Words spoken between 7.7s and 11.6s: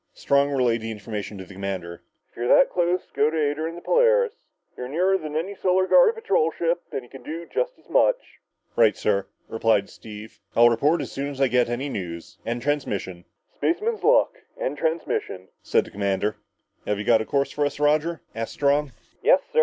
as much." "Right, sir," replied Steve. "I'll report as soon as I